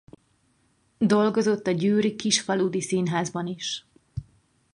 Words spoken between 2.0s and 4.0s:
Kisfaludy Színházban is.